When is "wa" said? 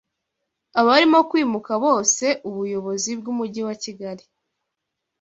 3.67-3.75